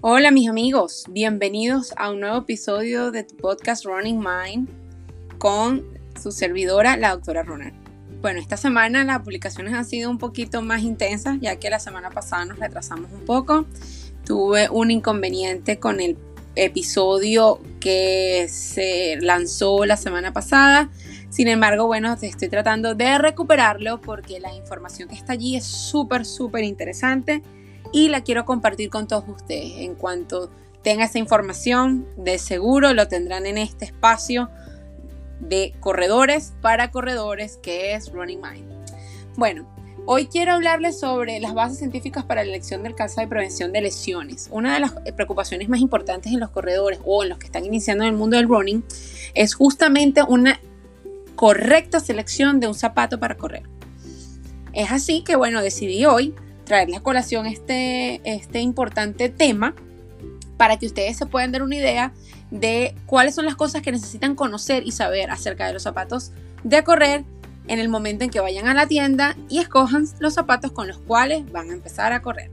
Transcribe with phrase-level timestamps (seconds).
[0.00, 4.68] Hola mis amigos, bienvenidos a un nuevo episodio de tu podcast Running Mind
[5.38, 5.84] con
[6.22, 7.74] su servidora, la doctora Ronald.
[8.20, 12.10] Bueno, esta semana las publicaciones han sido un poquito más intensas, ya que la semana
[12.10, 13.66] pasada nos retrasamos un poco.
[14.24, 16.16] Tuve un inconveniente con el
[16.54, 20.90] episodio que se lanzó la semana pasada.
[21.28, 26.24] Sin embargo, bueno, estoy tratando de recuperarlo porque la información que está allí es súper,
[26.24, 27.42] súper interesante
[27.92, 29.78] y la quiero compartir con todos ustedes.
[29.78, 30.50] En cuanto
[30.82, 34.48] tenga esa información, de seguro lo tendrán en este espacio
[35.40, 38.66] de corredores para corredores que es Running Mind.
[39.36, 39.68] Bueno,
[40.06, 43.82] hoy quiero hablarles sobre las bases científicas para la elección del calzado y prevención de
[43.82, 44.48] lesiones.
[44.50, 48.04] Una de las preocupaciones más importantes en los corredores o en los que están iniciando
[48.04, 48.84] en el mundo del running
[49.34, 50.60] es justamente una
[51.36, 53.62] correcta selección de un zapato para correr.
[54.72, 56.34] Es así que bueno, decidí hoy
[56.68, 59.74] traerles a colación este, este importante tema
[60.56, 62.12] para que ustedes se puedan dar una idea
[62.50, 66.32] de cuáles son las cosas que necesitan conocer y saber acerca de los zapatos
[66.64, 67.24] de correr
[67.66, 70.98] en el momento en que vayan a la tienda y escojan los zapatos con los
[70.98, 72.50] cuales van a empezar a correr.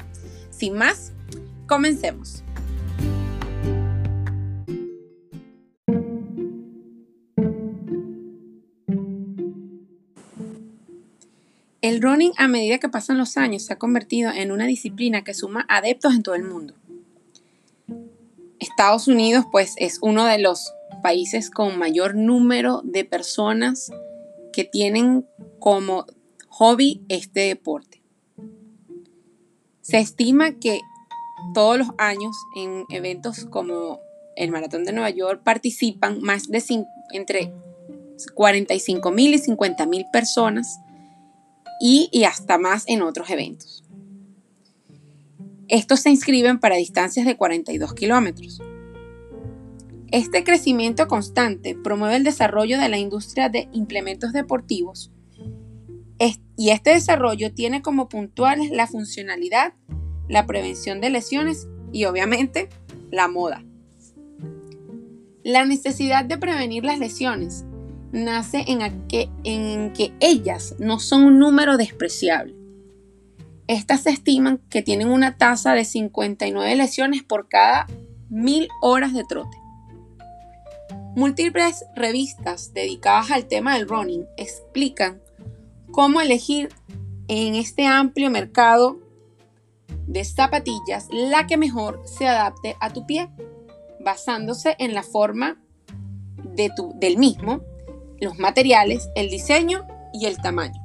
[0.50, 1.12] Sin más,
[1.68, 2.45] comencemos.
[11.86, 15.36] El running a medida que pasan los años se ha convertido en una disciplina que
[15.36, 16.73] suma adeptos en todo el mundo.
[18.59, 23.91] Estados Unidos pues es uno de los países con mayor número de personas
[24.52, 25.28] que tienen
[25.59, 26.08] como
[26.47, 28.02] hobby este deporte.
[29.81, 30.81] Se estima que
[31.53, 34.00] todos los años en eventos como
[34.36, 36.63] el Maratón de Nueva York participan más de
[37.11, 37.53] entre
[38.33, 40.80] 45 mil y 50 mil personas
[41.80, 43.84] y, hasta más en otros eventos.
[45.68, 48.62] Estos se inscriben para distancias de 42 kilómetros.
[50.12, 55.12] Este crecimiento constante promueve el desarrollo de la industria de implementos deportivos
[56.58, 59.74] y este desarrollo tiene como puntuales la funcionalidad,
[60.30, 62.69] la prevención de lesiones y obviamente
[63.12, 63.63] la moda.
[65.44, 67.66] La necesidad de prevenir las lesiones
[68.12, 72.56] nace en, que, en que ellas no son un número despreciable.
[73.68, 77.88] Estas se estiman que tienen una tasa de 59 lesiones por cada
[78.30, 79.58] mil horas de trote.
[81.16, 85.22] Múltiples revistas dedicadas al tema del running explican
[85.92, 86.70] cómo elegir
[87.28, 89.00] en este amplio mercado
[90.08, 93.30] de zapatillas la que mejor se adapte a tu pie,
[94.00, 95.58] basándose en la forma
[96.44, 97.62] de tu, del mismo
[98.20, 100.81] los materiales, el diseño y el tamaño.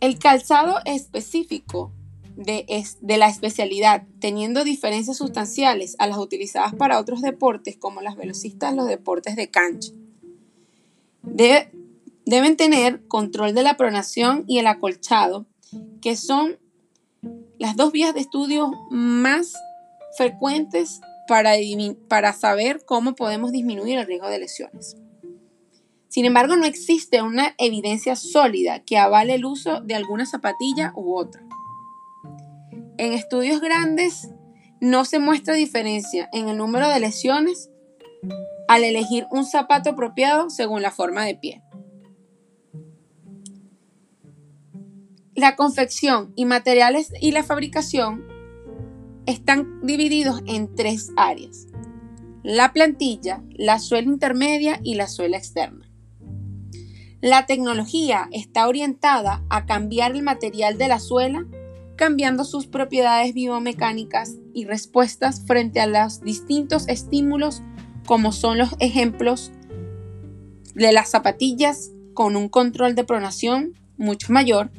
[0.00, 1.92] El calzado específico
[2.36, 2.64] de,
[3.00, 8.74] de, la especialidad, teniendo diferencias sustanciales a las utilizadas para otros deportes como las velocistas,
[8.74, 9.92] los deportes de cancha.
[11.22, 15.46] deben tener control de la pronación y el acolchado,
[16.00, 16.58] que son
[17.58, 19.54] las dos vías de estudio más
[20.16, 24.96] frecuentes para, saber cómo podemos disminuir el riesgo de lesiones.
[26.08, 31.16] Sin embargo, no existe una evidencia sólida que avale el uso de alguna zapatilla u
[31.16, 31.42] otra.
[32.96, 34.30] En estudios grandes
[34.80, 37.70] no se muestra diferencia en el número de lesiones
[38.66, 41.62] al elegir un zapato apropiado según la forma de pie.
[45.34, 48.27] La confección y materiales y la fabricación
[49.28, 51.66] están divididos en tres áreas.
[52.42, 55.86] La plantilla, la suela intermedia y la suela externa.
[57.20, 61.44] La tecnología está orientada a cambiar el material de la suela,
[61.94, 67.62] cambiando sus propiedades biomecánicas y respuestas frente a los distintos estímulos
[68.06, 69.52] como son los ejemplos
[70.74, 74.70] de las zapatillas con un control de pronación mucho mayor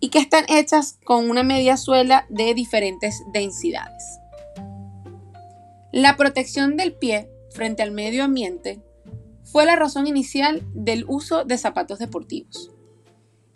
[0.00, 4.18] y que están hechas con una media suela de diferentes densidades.
[5.92, 8.80] La protección del pie frente al medio ambiente
[9.44, 12.70] fue la razón inicial del uso de zapatos deportivos,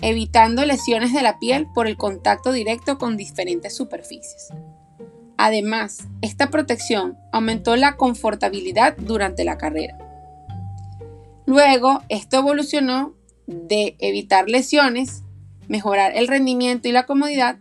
[0.00, 4.49] evitando lesiones de la piel por el contacto directo con diferentes superficies.
[5.37, 9.99] Además, esta protección aumentó la confortabilidad durante la carrera.
[11.47, 13.14] Luego, esto evolucionó
[13.47, 15.24] de evitar lesiones
[15.69, 17.58] mejorar el rendimiento y la comodidad,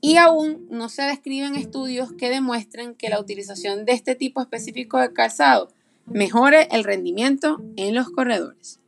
[0.00, 4.98] y aún no se describen estudios que demuestren que la utilización de este tipo específico
[4.98, 5.68] de calzado
[6.06, 8.80] mejore el rendimiento en los corredores.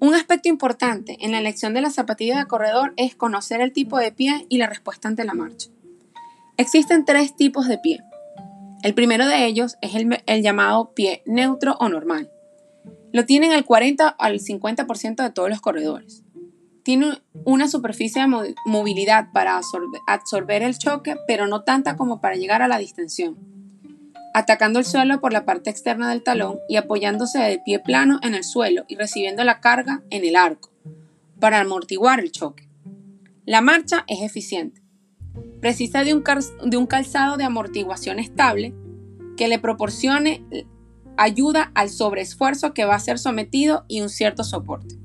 [0.00, 3.98] Un aspecto importante en la elección de la zapatilla de corredor es conocer el tipo
[3.98, 5.70] de pie y la respuesta ante la marcha.
[6.56, 8.04] Existen tres tipos de pie.
[8.84, 12.30] El primero de ellos es el, llamado pie neutro o normal.
[13.12, 16.22] Lo tienen el 40 al 50% de todos los corredores.
[16.84, 19.58] Tiene una superficie de movilidad para
[20.06, 23.36] absorber, el choque, pero no tanta como para llegar a la distensión,
[24.32, 28.34] atacando el suelo por la parte externa del talón y apoyándose de pie plano en
[28.34, 30.70] el suelo y recibiendo la carga en el arco,
[31.40, 32.68] para amortiguar el choque.
[33.44, 34.83] La marcha es eficiente.
[35.60, 38.74] Precisa de un, calzado de amortiguación estable
[39.36, 40.44] que le proporcione
[41.16, 44.96] ayuda al sobreesfuerzo que va a ser sometido y un cierto soporte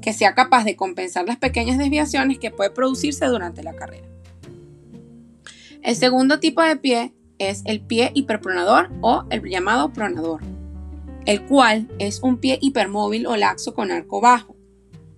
[0.00, 4.08] que sea capaz de compensar las pequeñas desviaciones que puede producirse durante la carrera.
[5.82, 10.40] El segundo tipo de pie es el pie hiperpronador o el llamado pronador,
[11.26, 14.56] el cual es un pie hipermóvil o laxo con arco bajo.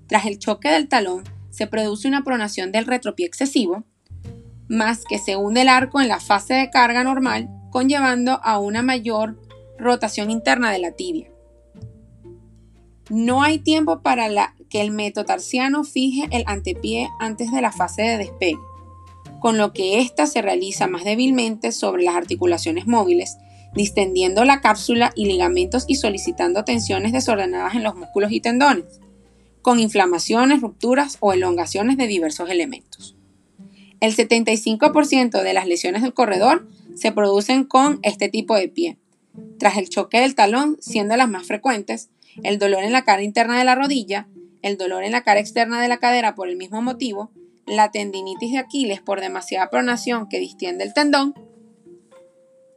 [0.07, 3.85] Tras el choque del talón se produce una pronación del retropié excesivo,
[4.69, 8.83] más que se hunde el arco en la fase de carga normal, conllevando a una
[8.83, 9.41] mayor
[9.79, 11.31] rotación interna de la tibia.
[13.11, 18.19] No hay tiempo para que el metotarsiano fije el antepié antes de la fase de
[18.19, 18.59] despegue,
[19.41, 23.37] con lo que ésta se realiza más débilmente sobre las articulaciones móviles,
[23.75, 29.01] distendiendo la cápsula y ligamentos y solicitando tensiones desordenadas en los músculos y tendones,
[29.61, 33.17] con inflamaciones, rupturas o elongaciones de diversos elementos.
[34.05, 38.99] El 75% de las lesiones del corredor se producen con este tipo de pie,
[39.59, 42.11] tras el choque del talón siendo las más frecuentes,
[42.43, 44.29] el dolor en la cara interna de la rodilla,
[44.61, 47.31] el dolor en la cara externa de la cadera por el mismo motivo,
[47.65, 51.33] la tendinitis de Aquiles por demasiada pronación que distiende el tendón,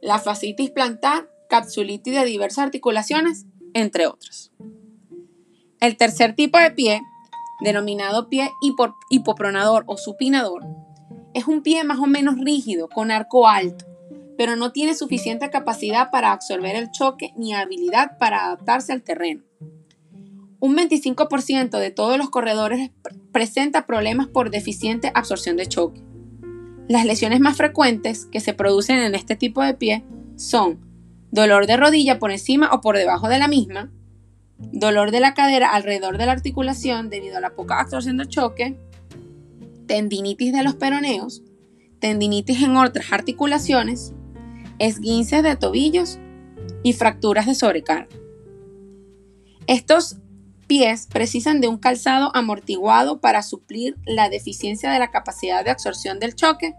[0.00, 3.44] la fascitis plantar, capsulitis de diversas articulaciones,
[3.74, 4.50] entre otros.
[5.78, 7.02] El tercer tipo de pie,
[7.60, 8.50] denominado pie
[9.10, 10.64] hipopronador o supinador,
[11.38, 13.86] es un pie más o menos rígido, con arco alto,
[14.36, 19.42] pero no tiene suficiente capacidad para absorber el choque ni habilidad para adaptarse al terreno.
[20.60, 22.90] Un 25% de todos los corredores
[23.32, 26.02] presenta problemas por deficiente absorción de choque.
[26.88, 30.04] Las lesiones más frecuentes que se producen en este tipo de pie
[30.36, 30.80] son
[31.30, 33.92] dolor de rodilla por encima o por debajo de la misma,
[34.58, 38.76] dolor de la cadera alrededor de la articulación debido a la poca absorción de choque,
[39.88, 41.42] tendinitis de los peroneos,
[41.98, 44.12] tendinitis en otras articulaciones,
[44.78, 46.18] esguinces de tobillos
[46.84, 48.08] y fracturas de sobrecarga.
[49.66, 50.18] Estos
[50.68, 56.20] pies precisan de un calzado amortiguado para suplir la deficiencia de la capacidad de absorción
[56.20, 56.74] del choque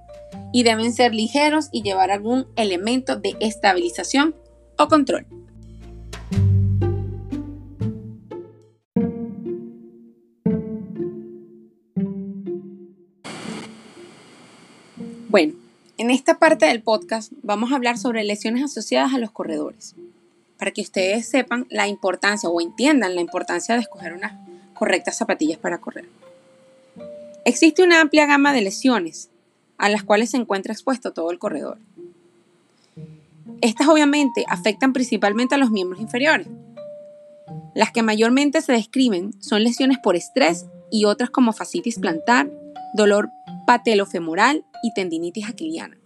[0.53, 4.35] y deben ser ligeros y llevar algún elemento de estabilización
[4.77, 5.25] o control.
[15.29, 15.53] Bueno,
[15.99, 19.93] en esta parte del podcast vamos a hablar sobre lesiones asociadas a los corredores,
[20.57, 24.33] para que ustedes sepan la importancia o entiendan la importancia de escoger unas
[24.73, 26.05] correctas zapatillas para correr.
[27.45, 29.29] Existe una amplia gama de lesiones
[29.77, 31.77] a las cuales se encuentra expuesto todo el corredor.
[33.61, 36.47] Estas obviamente afectan principalmente a los miembros inferiores.
[37.75, 42.49] Las que mayormente se describen son lesiones por estrés y otras como fascitis plantar,
[42.95, 43.29] dolor
[43.67, 45.97] patelofemoral y tendinitis aquiliana.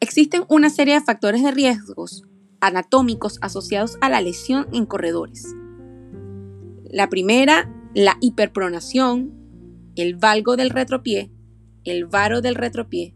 [0.00, 2.24] Existen una serie de factores de riesgos
[2.60, 5.54] anatómicos asociados a la lesión en corredores.
[6.90, 9.32] La primera, la hiperpronación,
[9.96, 11.30] el valgo del retropié,
[11.84, 13.14] el varo del retropié,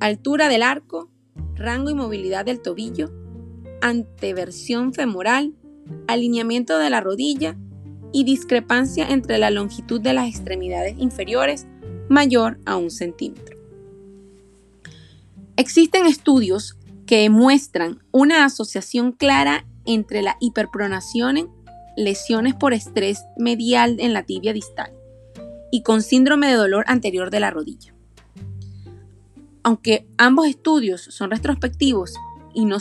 [0.00, 1.10] altura del arco,
[1.54, 3.12] rango y movilidad del tobillo,
[3.80, 5.54] anteversión femoral,
[6.06, 7.56] alineamiento de la rodilla
[8.12, 11.66] y discrepancia entre la longitud de las extremidades inferiores
[12.08, 13.56] mayor a un centímetro.
[15.56, 21.50] Existen estudios que demuestran una asociación clara entre la hiperpronación,
[21.96, 24.92] lesiones por estrés medial en la tibia distal
[25.70, 27.94] y con síndrome de dolor anterior de la rodilla.
[29.62, 32.14] Aunque ambos estudios son retrospectivos
[32.54, 32.78] y no,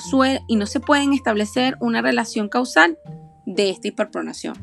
[0.48, 2.98] y no se pueden establecer una relación causal
[3.46, 4.56] de esta hiperpronación.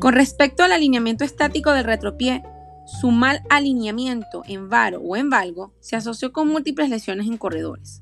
[0.00, 2.42] Con respecto al alineamiento estático del retropié,
[2.86, 8.00] su mal alineamiento en varo o en valgo se asoció con múltiples lesiones en corredores.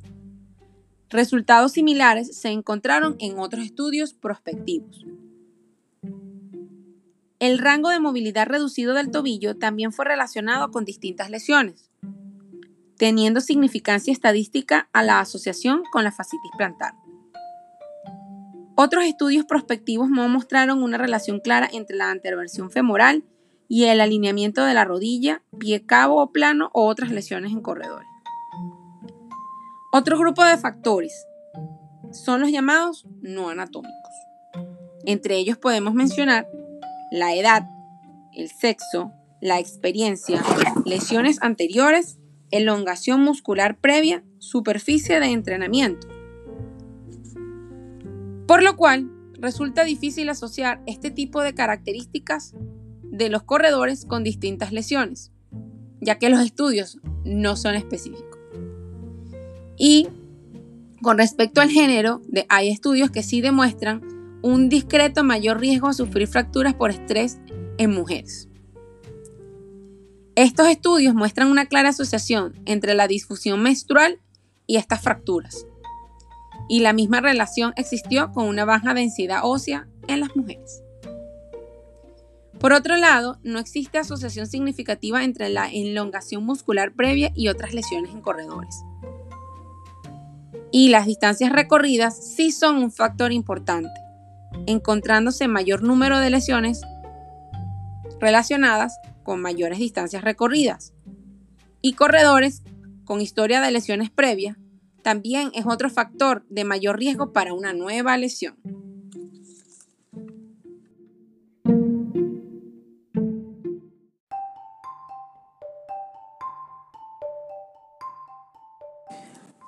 [1.08, 5.06] Resultados similares se encontraron en otros estudios prospectivos.
[7.38, 11.90] El rango de movilidad reducido del tobillo también fue relacionado con distintas lesiones,
[12.96, 16.94] teniendo significancia estadística a la asociación con la fascitis plantar.
[18.76, 23.24] Otros estudios prospectivos no mostraron una relación clara entre la anteroversión femoral
[23.68, 28.09] y el alineamiento de la rodilla, pie cabo o plano o otras lesiones en corredores.
[29.92, 31.26] Otro grupo de factores
[32.11, 33.94] son los llamados no anatómicos.
[35.04, 36.49] Entre ellos podemos mencionar
[37.11, 37.68] la edad,
[38.33, 40.42] el sexo, la experiencia,
[40.85, 42.18] lesiones anteriores,
[42.50, 46.09] elongación muscular previa, superficie de entrenamiento.
[48.47, 52.54] Por lo cual, resulta difícil asociar este tipo de características
[53.16, 55.30] de los corredores con distintas lesiones,
[56.00, 58.38] ya que los estudios no son específicos.
[59.76, 60.09] Y
[61.00, 64.02] con respecto al género, hay estudios que sí demuestran
[64.42, 67.38] un discreto mayor riesgo a sufrir fracturas por estrés
[67.78, 68.49] en mujeres.
[70.35, 74.21] Estos estudios muestran una clara asociación entre la disfusión menstrual
[74.66, 75.66] y estas fracturas.
[76.68, 80.83] Y la misma relación existió con una baja densidad ósea en las mujeres.
[82.64, 88.12] Por otro lado, no existe asociación significativa entre la elongación muscular previa y otras lesiones
[88.12, 88.75] en corredores.
[90.73, 94.00] Y las distancias recorridas sí son un factor importante,
[94.64, 96.80] encontrándose mayor número de lesiones
[98.18, 100.94] relacionadas con mayores distancias recorridas.
[101.83, 102.62] Y corredores
[103.04, 104.56] con historia de lesiones previas
[105.02, 108.56] también es otro factor de mayor riesgo para una nueva lesión.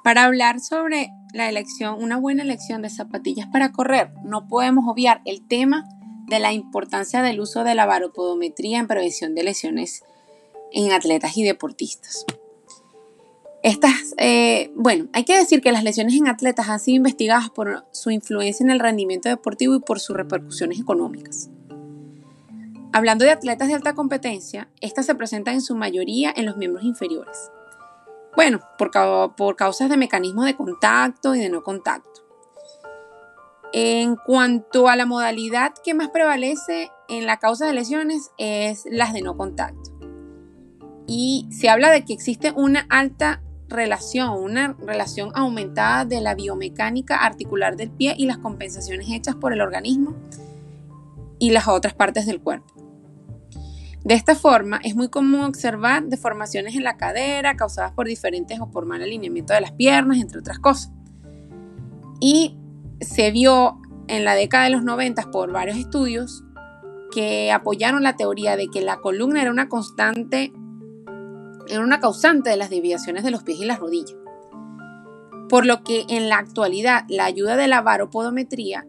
[0.06, 5.20] Para hablar sobre la elección, una buena elección de zapatillas para correr, no podemos obviar
[5.24, 5.84] el tema
[6.28, 10.04] de la importancia del uso de la baropodometría en prevención de lesiones
[10.70, 12.24] en atletas y deportistas.
[13.64, 17.84] Estas, eh, bueno, hay que decir que las lesiones en atletas han sido investigadas por
[17.90, 21.50] su influencia en el rendimiento deportivo y por sus repercusiones económicas.
[22.92, 26.84] Hablando de atletas de alta competencia, estas se presentan en su mayoría en los miembros
[26.84, 27.50] inferiores,
[28.36, 28.90] bueno, por,
[29.34, 32.20] por causas de mecanismos de contacto y de no contacto.
[33.72, 39.12] En cuanto a la modalidad que más prevalece en la causa de lesiones es las
[39.12, 39.90] de no contacto.
[41.06, 47.16] Y se habla de que existe una alta relación, una relación aumentada de la biomecánica
[47.16, 50.14] articular del pie y las compensaciones hechas por el organismo
[51.38, 52.75] y las otras partes del cuerpo.
[54.06, 58.70] De esta forma, es muy común observar deformaciones en la cadera causadas por diferentes o
[58.70, 60.92] por mal alineamiento de las piernas, entre otras cosas.
[62.20, 62.56] Y
[63.00, 66.44] se vio en la década de los 90 por varios estudios
[67.10, 70.52] que apoyaron la teoría de que la columna era una constante,
[71.68, 74.14] era una causante de las desviaciones de los pies y las rodillas.
[75.48, 78.86] Por lo que en la actualidad la ayuda de la varopodometría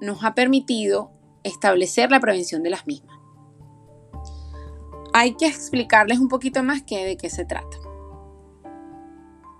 [0.00, 1.10] nos ha permitido
[1.42, 3.17] establecer la prevención de las mismas
[5.12, 7.76] hay que explicarles un poquito más que de qué se trata.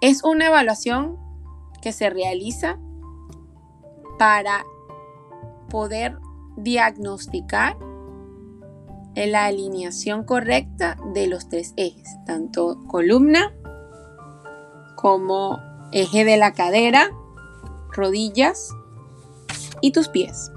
[0.00, 1.18] Es una evaluación
[1.82, 2.78] que se realiza
[4.18, 4.64] para
[5.68, 6.18] poder
[6.56, 7.76] diagnosticar
[9.14, 13.52] la alineación correcta de los tres ejes, tanto columna
[14.96, 15.58] como
[15.92, 17.10] eje de la cadera,
[17.92, 18.70] rodillas
[19.80, 20.52] y tus pies.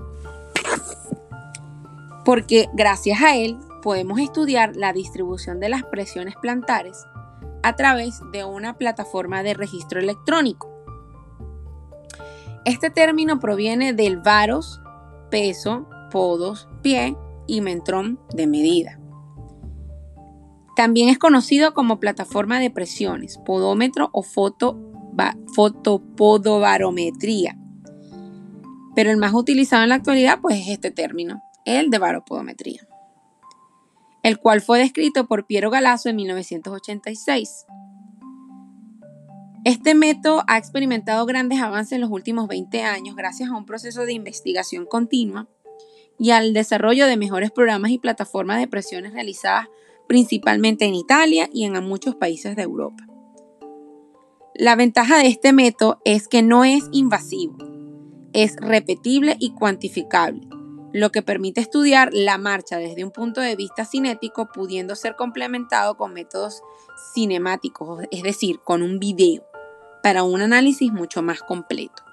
[2.24, 7.05] Porque gracias a él podemos estudiar la distribución de las presiones plantares
[7.63, 10.69] a través de una plataforma de registro electrónico.
[12.65, 14.81] Este término proviene del varos,
[15.29, 17.15] peso, podos, pie
[17.47, 19.00] y mentrón de medida.
[20.75, 24.79] También es conocido como plataforma de presiones, podómetro o foto,
[25.55, 27.57] fotopodobarometría.
[28.95, 32.88] Pero el más utilizado en la actualidad pues es este término, el de varopodometría
[34.23, 37.65] el cual fue descrito por Piero Galasso en 1986.
[39.63, 44.05] Este método ha experimentado grandes avances en los últimos 20 años gracias a un proceso
[44.05, 45.47] de investigación continua
[46.17, 49.67] y al desarrollo de mejores programas y plataformas de presiones realizadas
[50.07, 53.07] principalmente en Italia y en muchos países de Europa.
[54.55, 57.57] La ventaja de este método es que no es invasivo,
[58.33, 60.41] es repetible y cuantificable
[60.93, 65.95] lo que permite estudiar la marcha desde un punto de vista cinético, pudiendo ser complementado
[65.95, 66.62] con métodos
[67.13, 69.45] cinemáticos, es decir, con un video,
[70.03, 72.03] para un análisis mucho más completo.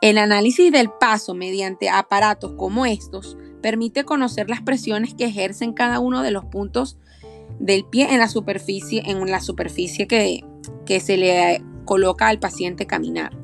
[0.00, 6.00] El análisis del paso mediante aparatos como estos permite conocer las presiones que ejercen cada
[6.00, 6.98] uno de los puntos
[7.58, 10.44] del pie en la superficie, en la superficie que,
[10.84, 13.36] que se le coloca al paciente caminar.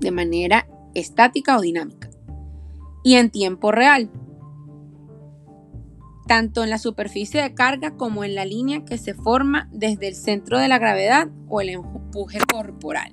[0.00, 2.10] De manera estática o dinámica,
[3.04, 4.10] y en tiempo real,
[6.26, 10.16] tanto en la superficie de carga como en la línea que se forma desde el
[10.16, 13.12] centro de la gravedad o el empuje corporal.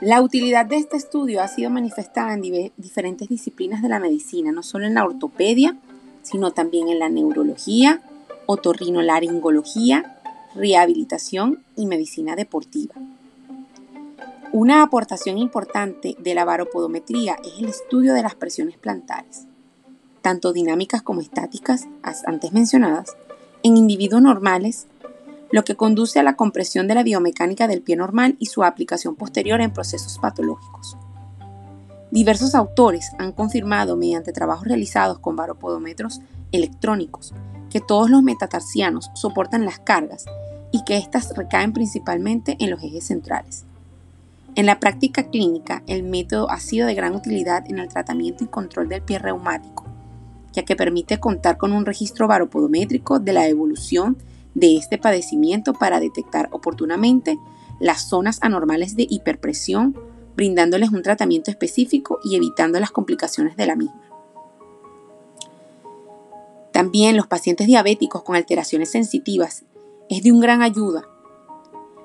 [0.00, 2.42] La utilidad de este estudio ha sido manifestada en
[2.76, 5.76] diferentes disciplinas de la medicina, no solo en la ortopedia,
[6.22, 8.02] sino también en la neurología,
[8.46, 10.17] otorrinolaringología,
[10.58, 12.94] rehabilitación y medicina deportiva.
[14.52, 19.46] Una aportación importante de la varopodometría es el estudio de las presiones plantares,
[20.20, 23.16] tanto dinámicas como estáticas, antes mencionadas,
[23.62, 24.86] en individuos normales,
[25.52, 29.16] lo que conduce a la compresión de la biomecánica del pie normal y su aplicación
[29.16, 30.96] posterior en procesos patológicos.
[32.10, 36.20] Diversos autores han confirmado mediante trabajos realizados con varopodómetros
[36.52, 37.34] electrónicos
[37.70, 40.24] que todos los metatarsianos soportan las cargas
[40.72, 43.64] y que éstas recaen principalmente en los ejes centrales.
[44.54, 48.48] En la práctica clínica, el método ha sido de gran utilidad en el tratamiento y
[48.48, 49.84] control del pie reumático,
[50.52, 54.16] ya que permite contar con un registro varopodométrico de la evolución
[54.54, 57.38] de este padecimiento para detectar oportunamente
[57.78, 59.96] las zonas anormales de hiperpresión,
[60.34, 64.02] brindándoles un tratamiento específico y evitando las complicaciones de la misma.
[66.72, 69.64] También los pacientes diabéticos con alteraciones sensitivas
[70.08, 71.02] es de un gran ayuda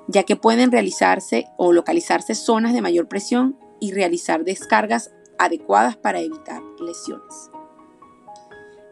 [0.07, 6.19] ya que pueden realizarse o localizarse zonas de mayor presión y realizar descargas adecuadas para
[6.19, 7.49] evitar lesiones.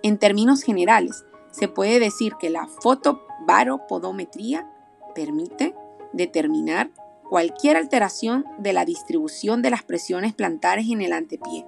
[0.04, 4.68] En términos generales, se puede decir que la fotobaropodometría
[5.14, 5.76] permite
[6.14, 6.90] determinar
[7.30, 11.68] cualquier alteración de la distribución de las presiones plantares en el antepié,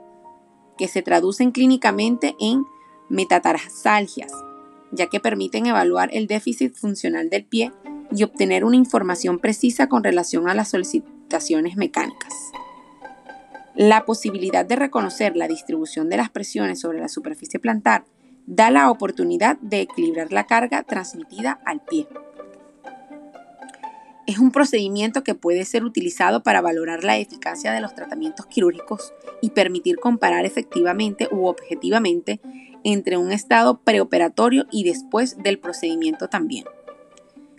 [0.77, 2.65] que se traducen clínicamente en
[3.09, 4.31] metatarsalgias,
[4.93, 7.71] ya que permiten evaluar el déficit funcional del pie
[8.15, 12.33] y obtener una información precisa con relación a las solicitaciones mecánicas.
[13.75, 18.05] La posibilidad de reconocer la distribución de las presiones sobre la superficie plantar
[18.45, 22.07] da la oportunidad de equilibrar la carga transmitida al pie.
[24.27, 29.13] Es un procedimiento que puede ser utilizado para valorar la eficacia de los tratamientos quirúrgicos
[29.41, 32.39] y permitir comparar efectivamente u objetivamente
[32.83, 36.65] entre un estado preoperatorio y después del procedimiento también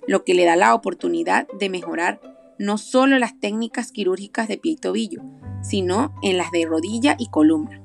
[0.06, 2.20] lo que le da la oportunidad de mejorar
[2.58, 5.22] no solo las técnicas quirúrgicas de pie y tobillo,
[5.62, 7.80] sino en las de rodilla y columna.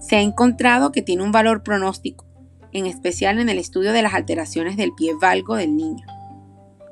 [0.00, 2.26] Se ha encontrado que tiene un valor pronóstico,
[2.72, 6.06] en especial en el estudio de las alteraciones del pie valgo del niño.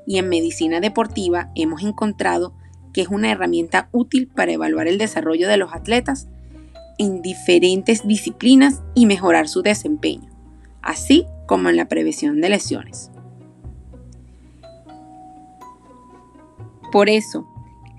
[0.06, 2.54] Y en medicina deportiva hemos encontrado
[2.92, 6.28] que es una herramienta útil para evaluar el desarrollo de los atletas
[6.98, 10.28] en diferentes disciplinas y mejorar su desempeño,
[10.82, 13.10] así como en la prevención de lesiones.
[16.90, 17.46] Por eso,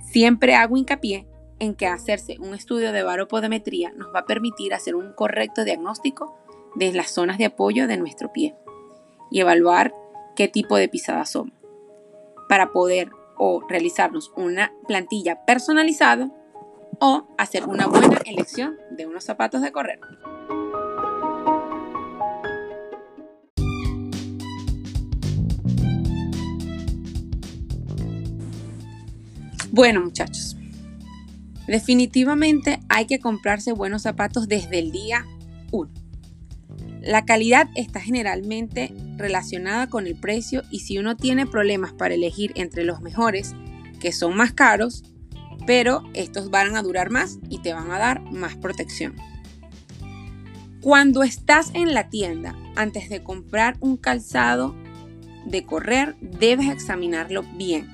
[0.02, 1.28] siempre hago hincapié
[1.60, 6.38] en que hacerse un estudio de varopodometría nos va a permitir hacer un correcto diagnóstico
[6.76, 8.56] de las zonas de apoyo de nuestro pie
[9.32, 9.94] y evaluar
[10.36, 11.54] qué tipo de pisada somos
[12.50, 16.30] para poder o realizarnos una plantilla personalizada
[17.06, 20.00] o hacer una buena elección de unos zapatos de correr.
[29.70, 30.56] Bueno, muchachos,
[31.68, 35.26] definitivamente hay que comprarse buenos zapatos desde el día
[35.74, 35.92] 1.
[37.02, 42.54] La calidad está generalmente relacionada con el precio y si uno tiene problemas para elegir
[42.56, 43.56] entre los mejores,
[44.00, 45.04] que son más caros,
[45.66, 49.16] pero estos van a durar más y te van a dar más protección.
[50.82, 54.76] Cuando estás en la tienda, antes de comprar un calzado
[55.46, 57.94] de correr, debes examinarlo bien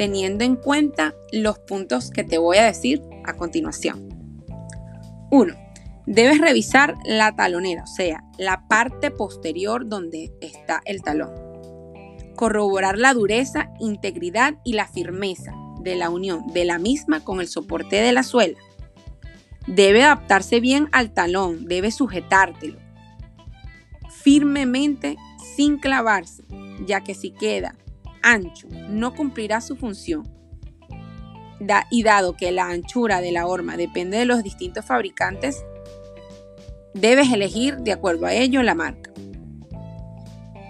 [0.00, 4.08] teniendo en cuenta los puntos que te voy a decir a continuación.
[5.30, 5.54] 1.
[6.06, 11.30] Debes revisar la talonera, o sea, la parte posterior donde está el talón.
[12.34, 17.48] Corroborar la dureza, integridad y la firmeza de la unión de la misma con el
[17.48, 18.58] soporte de la suela.
[19.66, 22.78] Debe adaptarse bien al talón, debe sujetártelo
[24.22, 25.16] firmemente
[25.56, 26.44] sin clavarse,
[26.86, 27.74] ya que si queda
[28.22, 30.28] ancho no cumplirá su función.
[31.90, 35.62] y dado que la anchura de la horma depende de los distintos fabricantes,
[36.94, 39.10] debes elegir de acuerdo a ello la marca.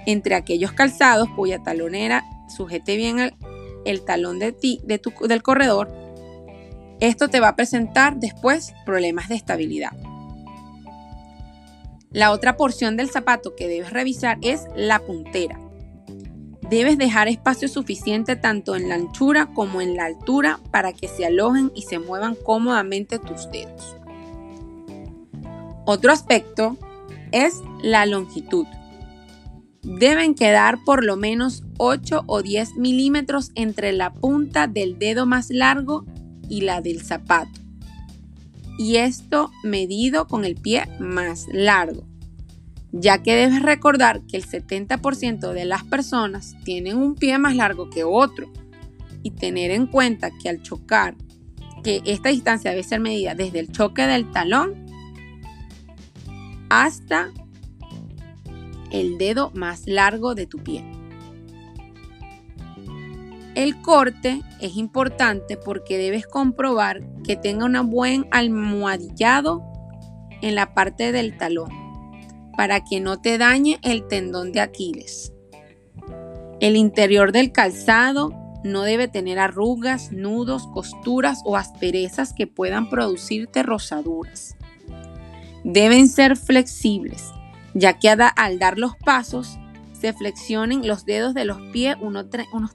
[0.07, 3.35] Entre aquellos calzados cuya talonera sujete bien el,
[4.05, 5.91] talón de ti, de tu, del corredor,
[7.01, 9.93] esto te va a presentar después problemas de estabilidad.
[12.11, 15.59] La otra porción del zapato que debes revisar es la puntera.
[16.69, 21.25] Debes dejar espacio suficiente tanto en la anchura como en la altura para que se
[21.25, 23.97] alojen y se muevan cómodamente tus dedos.
[25.87, 26.77] Otro aspecto
[27.33, 28.67] es la longitud.
[29.83, 35.49] Deben quedar por lo menos 8 o 10 milímetros entre la punta del dedo más
[35.51, 36.05] largo
[36.49, 37.61] y la del zapato.
[38.79, 42.07] Y esto medido con el pie más largo,
[42.93, 47.89] ya que debes recordar que el 70% de las personas tienen un pie más largo
[47.89, 48.51] que otro.
[49.23, 51.15] Y tener en cuenta que al chocar,
[51.83, 54.87] que esta distancia debe ser medida desde el choque del talón
[56.71, 57.31] hasta
[58.91, 60.85] el dedo más largo de tu pie.
[63.55, 69.63] El corte es importante porque debes comprobar que tenga un buen almohadillado
[70.41, 71.71] en la parte del talón
[72.57, 75.33] para que no te dañe el tendón de Aquiles.
[76.61, 83.63] El interior del calzado no debe tener arrugas, nudos, costuras o asperezas que puedan producirte
[83.63, 84.57] rosaduras.
[85.65, 87.33] Deben ser flexibles,
[87.75, 89.59] ya que al dar los pasos
[90.01, 92.27] se flexionen los dedos de los pies unos,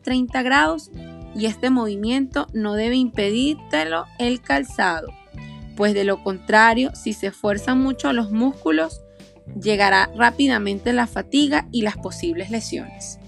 [0.01, 0.91] 30 grados
[1.35, 5.07] y este movimiento no debe impedírtelo el calzado,
[5.75, 9.01] pues de lo contrario, si se esfuerzan mucho los músculos,
[9.59, 13.19] llegará rápidamente la fatiga y las posibles lesiones.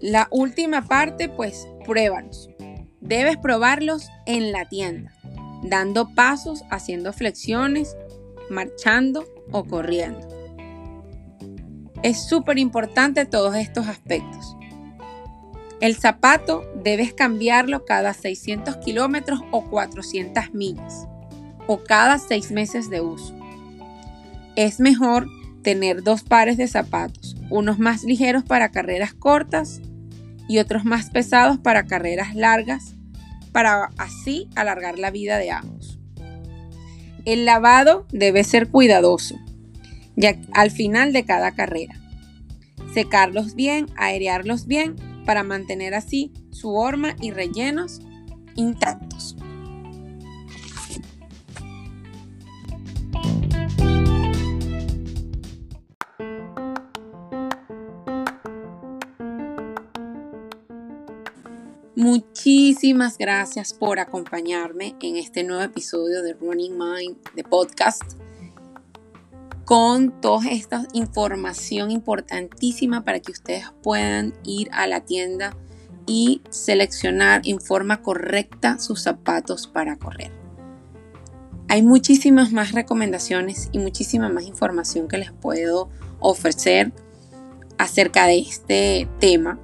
[0.00, 2.50] La última parte, pues pruébalos.
[3.00, 5.13] Debes probarlos en la tienda,
[5.64, 7.96] dando pasos, haciendo flexiones,
[8.50, 10.28] marchando o corriendo.
[12.02, 14.56] Es súper importante todos estos aspectos.
[15.80, 21.08] El zapato debes cambiarlo cada 600 kilómetros o 400 millas
[21.66, 23.34] o cada 6 meses de uso.
[24.56, 25.28] Es mejor
[25.62, 29.80] tener dos pares de zapatos, unos más ligeros para carreras cortas
[30.46, 32.94] y otros más pesados para carreras largas,
[33.54, 36.00] para así alargar la vida de ambos.
[37.24, 39.36] El lavado debe ser cuidadoso,
[40.16, 41.94] ya al final de cada carrera.
[42.92, 48.00] Secarlos bien, airearlos bien, para mantener así su horma y rellenos
[48.56, 49.33] intactos.
[62.46, 68.02] Muchísimas gracias por acompañarme en este nuevo episodio de Running Mind, de podcast,
[69.64, 75.56] con toda esta información importantísima para que ustedes puedan ir a la tienda
[76.06, 80.30] y seleccionar en forma correcta sus zapatos para correr.
[81.70, 85.88] Hay muchísimas más recomendaciones y muchísima más información que les puedo
[86.20, 86.92] ofrecer
[87.78, 89.58] acerca de este tema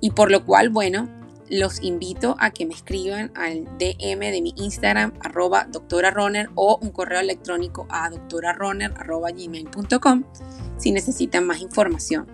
[0.00, 1.21] y por lo cual, bueno,
[1.52, 6.14] los invito a que me escriban al DM de mi Instagram, arroba doctora
[6.54, 10.24] o un correo electrónico a doctorarunner arroba gmail.com
[10.78, 12.26] si necesitan más información.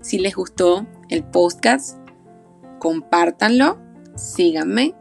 [0.00, 1.98] Si les gustó el podcast,
[2.80, 3.78] compártanlo,
[4.16, 4.96] síganme,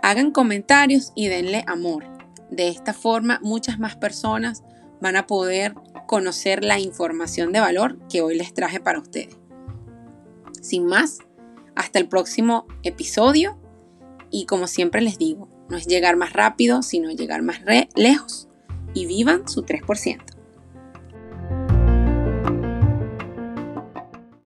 [0.00, 2.04] hagan comentarios y denle amor.
[2.48, 4.62] De esta forma, muchas más personas
[5.00, 5.74] van a poder
[6.06, 9.36] conocer la información de valor que hoy les traje para ustedes.
[10.60, 11.18] Sin más,
[11.74, 13.58] hasta el próximo episodio
[14.30, 17.60] y como siempre les digo, no es llegar más rápido, sino llegar más
[17.94, 18.48] lejos
[18.94, 20.20] y vivan su 3%.